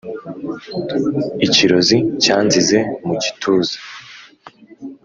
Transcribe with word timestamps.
ikirozi 1.45 1.97
cyanzize 2.23 2.77
mu 3.05 3.13
gituza 3.21 3.77